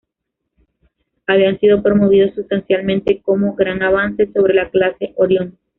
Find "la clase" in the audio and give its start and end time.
4.55-5.13